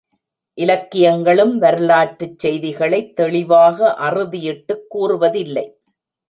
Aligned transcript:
இலக்கியங்களும் 0.57 1.57
வரலாற்றுச் 1.57 2.39
செய்திகளைத் 2.39 3.15
தெளிவாக 3.15 3.95
அறுதியிட்டுக் 3.99 4.85
கூறுவதில்லை. 4.87 5.65